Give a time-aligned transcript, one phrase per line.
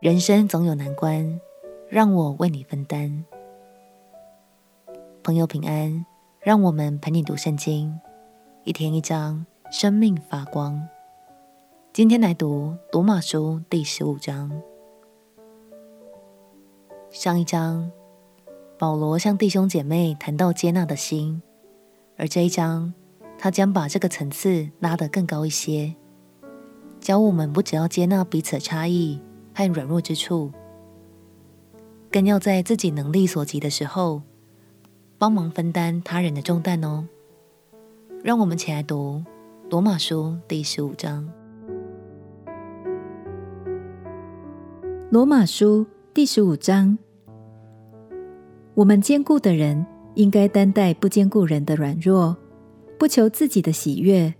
[0.00, 1.40] 人生总有难关，
[1.88, 3.24] 让我为你分担。
[5.24, 6.06] 朋友平安，
[6.38, 7.98] 让我们陪你读圣经，
[8.62, 10.88] 一天一章，生命发光。
[11.92, 14.62] 今天来读罗马书第十五章。
[17.10, 17.90] 上一章，
[18.78, 21.42] 保罗向弟兄姐妹谈到接纳的心，
[22.16, 22.94] 而这一章，
[23.36, 25.96] 他将把这个层次拉得更高一些，
[27.00, 29.20] 教我们不只要接纳彼此的差异。
[29.58, 30.52] 和软弱之处，
[32.12, 34.22] 更要在自己能力所及的时候，
[35.18, 37.08] 帮忙分担他人的重担哦。
[38.22, 39.24] 让我们起来读
[39.68, 41.28] 《罗马书》第十五章。
[45.10, 45.84] 《罗马书》
[46.14, 46.96] 第十五章，
[48.74, 49.84] 我们坚固的人
[50.14, 52.36] 应该担待不坚固人的软弱，
[52.96, 54.32] 不求自己的喜悦。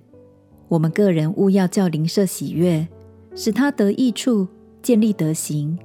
[0.68, 2.86] 我们个人勿要叫邻舍喜悦，
[3.34, 4.46] 使他得益处。
[4.88, 5.78] 建立德行，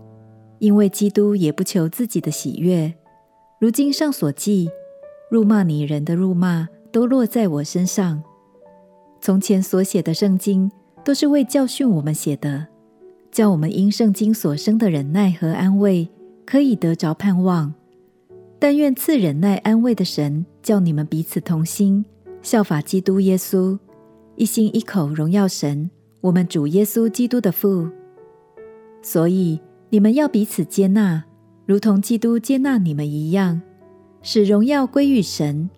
[0.59, 2.94] 因为基督也不求自己的喜悦。
[3.59, 4.70] 如经上所记，
[5.30, 8.24] 辱骂你人的辱骂都落在我身上。
[9.20, 10.72] 从前所写的圣经，
[11.04, 12.66] 都是为教训我们写的，
[13.30, 16.08] 叫我们因圣经所生的忍耐和安慰，
[16.46, 17.74] 可以得着盼望。
[18.58, 22.06] 但愿赐忍耐安慰的神，叫你们彼此同心，
[22.42, 23.78] 效法基督耶稣，
[24.38, 27.90] 一心一口荣耀神，我们主耶稣基督的父。
[29.04, 29.59] 所以
[29.90, 31.23] 你们要彼此接纳，
[31.68, 33.62] 如同基督接纳你们一样，
[34.22, 35.70] 使荣耀归于神。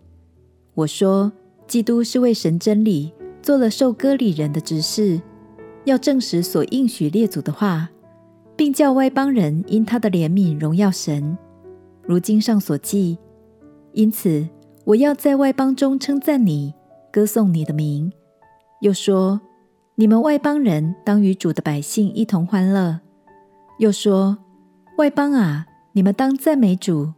[0.76, 1.32] 我说，
[1.68, 5.20] 基督是为神真理做了受割礼人的执事，
[5.86, 7.90] 要证实所应许列祖的话，
[8.56, 11.36] 并叫外邦人因他的怜悯荣耀神。
[12.04, 13.18] 如经上所记，
[13.94, 14.48] 因此
[14.84, 16.74] 我要在外邦中称赞你，
[17.12, 18.12] 歌颂你的名。
[18.82, 19.42] 又说，
[19.96, 23.00] 你们外邦人当与主的百姓一同欢乐。
[23.78, 24.38] 又说
[24.98, 27.12] ：“外邦啊，你们当赞美主；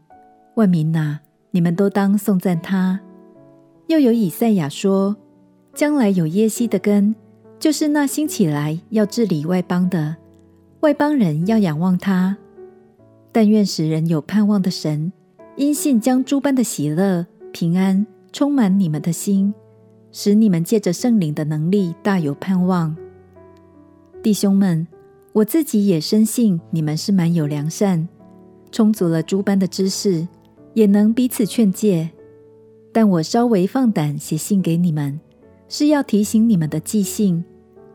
[0.56, 1.20] 万民哪，
[1.52, 3.00] 你们都当颂赞他。”
[3.86, 5.16] 又有以赛亚说
[5.76, 7.14] ：“将来有耶西的根，
[7.60, 10.16] 就是那兴起来要治理外邦的，
[10.80, 12.36] 外邦人要仰望他。
[13.32, 15.14] 但愿使人有盼望的神，
[15.58, 18.04] 因信将诸般的喜乐、平安
[18.34, 19.54] 充满你们的心，
[20.12, 22.98] 使你们借着圣灵的能力大有盼望。”
[24.24, 24.88] 弟兄们。
[25.38, 28.08] 我自己也深信你们是蛮有良善，
[28.72, 30.28] 充足了诸般的知识，
[30.74, 32.10] 也能彼此劝诫。
[32.92, 35.20] 但我稍微放胆写信给你们，
[35.70, 37.46] 是要提醒你们的记性，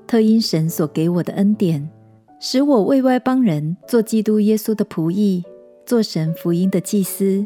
[0.06, 1.90] 特因神所给我的恩典，
[2.38, 5.42] 使我为外邦人做基督耶稣的仆役，
[5.84, 7.44] 做神福音的祭司，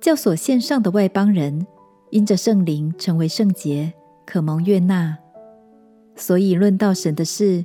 [0.00, 1.66] 教所献上的外邦人
[2.10, 3.92] 因着圣灵成为圣洁，
[4.24, 5.18] 可蒙悦纳。
[6.14, 7.64] 所以论到神的事。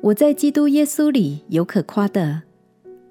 [0.00, 2.42] 我在基督耶稣里有可夸的，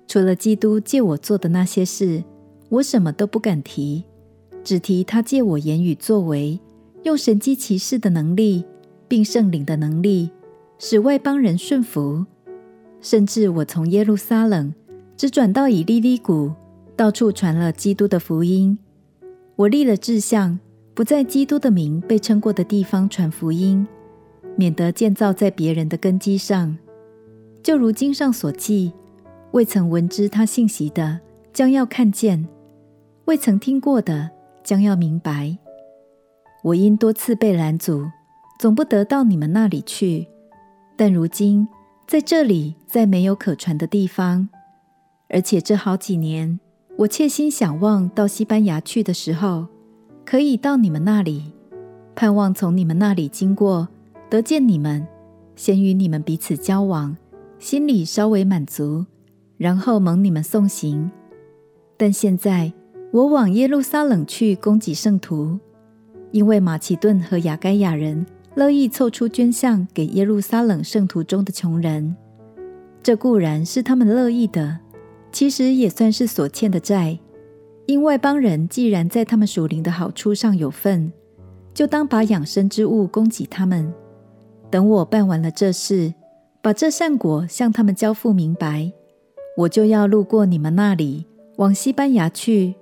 [0.07, 2.23] 除了基督借我做的那些事，
[2.69, 4.05] 我什么都不敢提，
[4.63, 6.57] 只提他借我言语作为，
[7.03, 8.63] 用神迹奇事的能力，
[9.07, 10.31] 并圣灵的能力，
[10.79, 12.25] 使外邦人顺服。
[13.01, 14.73] 甚至我从耶路撒冷
[15.17, 16.53] 只转到以利利古，
[16.95, 18.79] 到处传了基督的福音。
[19.57, 20.57] 我立了志向，
[20.93, 23.85] 不在基督的名被称过的地方传福音。
[24.57, 26.77] 免得建造在别人的根基上，
[27.63, 28.91] 就如经上所记，
[29.51, 31.19] 未曾闻知他信息的，
[31.53, 32.45] 将要看见；
[33.25, 34.31] 未曾听过的，
[34.63, 35.57] 将要明白。
[36.63, 38.05] 我因多次被拦阻，
[38.59, 40.27] 总不得到你们那里去。
[40.97, 41.67] 但如今
[42.07, 44.49] 在这里，在没有可传的地方，
[45.29, 46.59] 而且这好几年，
[46.97, 49.67] 我切心想望到西班牙去的时候，
[50.25, 51.53] 可以到你们那里，
[52.15, 53.87] 盼望从你们那里经过。
[54.29, 55.07] 得见你们，
[55.55, 57.15] 先与你们彼此交往，
[57.59, 59.05] 心里稍微满足，
[59.57, 61.09] 然后蒙你们送行。
[61.95, 62.73] 但现在
[63.11, 65.57] 我往耶路撒冷去供给圣徒，
[66.31, 72.13] 因为马其顿和亚该亚人乐意凑出捐项给耶路撒冷圣徒中的穷人。
[73.01, 74.79] 这固然是他们乐意的，
[75.31, 77.17] 其实也算是所欠的债。
[77.85, 81.13] 因外邦人既然在他们属灵的好处上有份，
[81.73, 83.93] 就当把养生之物供给他们。
[84.69, 86.13] 等我办完了这事，
[86.61, 88.91] 把这善果向他们交付明白，
[89.57, 91.25] 我就要路过你们那里，
[91.55, 92.75] 往西班牙去。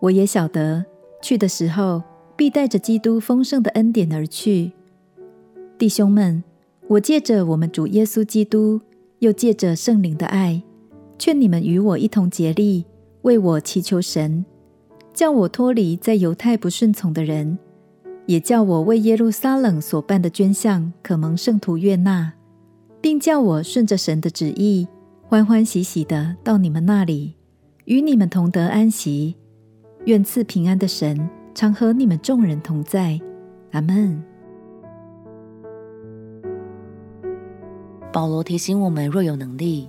[0.00, 0.84] 我也晓得
[1.22, 2.02] 去的时候，
[2.36, 4.72] 必带着基督丰盛的恩典而去。
[5.78, 6.42] 弟兄们，
[6.88, 8.80] 我借着我们主耶稣基督，
[9.20, 10.62] 又借着圣灵的爱，
[11.18, 12.84] 劝你们与我一同竭力，
[13.22, 14.44] 为我祈求神，
[15.14, 17.58] 叫我脱离在犹太不顺从的人。
[18.28, 22.30] 也叫我为耶路撒冷所办的捐项可蒙圣徒悦纳，
[23.00, 24.86] 并叫我顺着神的旨意
[25.22, 27.34] 欢欢喜喜的到你们那里，
[27.86, 29.34] 与你们同得安息。
[30.04, 33.18] 愿赐平安的神常和你们众人同在。
[33.70, 34.22] 阿门。
[38.12, 39.88] 保罗提醒我们：若有能力，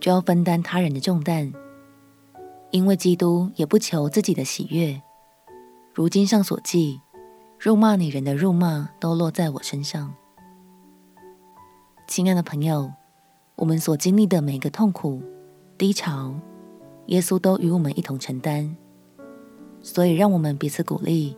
[0.00, 1.52] 就要分担他人的重担，
[2.72, 5.00] 因为基督也不求自己的喜悦。
[5.94, 7.00] 如经上所记，
[7.60, 10.14] 辱骂你人的辱骂都落在我身上。
[12.06, 12.92] 亲爱的朋友，
[13.56, 15.20] 我们所经历的每个痛苦、
[15.76, 16.32] 低潮，
[17.06, 18.76] 耶稣都与我们一同承担。
[19.82, 21.36] 所以，让我们彼此鼓励，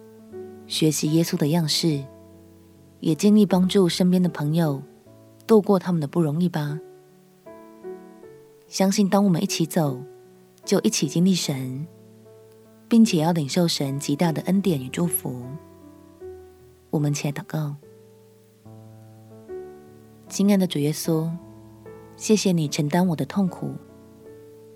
[0.66, 2.04] 学习耶稣的样式，
[3.00, 4.82] 也尽力帮助身边的朋友
[5.46, 6.78] 度过他们的不容易吧。
[8.68, 9.98] 相信当我们一起走，
[10.66, 11.86] 就一起经历神，
[12.90, 15.42] 并且要领受神极大的恩典与祝福。
[16.90, 17.76] 我们起来祷告。
[20.28, 21.30] 亲爱的主耶稣，
[22.16, 23.72] 谢谢你承担我的痛苦，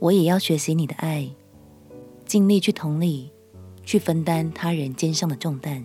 [0.00, 1.30] 我也要学习你的爱，
[2.24, 3.32] 尽力去同理，
[3.84, 5.84] 去分担他人肩上的重担。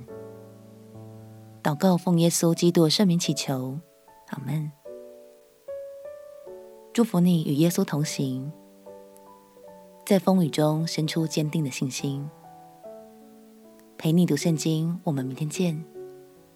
[1.62, 3.80] 祷告奉耶稣基督的圣名祈求，
[4.30, 4.72] 阿门。
[6.94, 8.52] 祝福你与耶稣同行，
[10.06, 12.28] 在风雨中生出坚定的信心。
[13.98, 15.86] 陪你读圣经，我们明天见。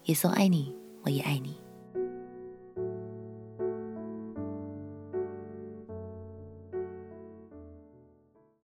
[0.04, 1.63] 耶稣爱你，我也爱你。